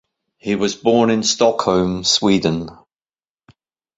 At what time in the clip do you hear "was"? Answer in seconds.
0.55-0.73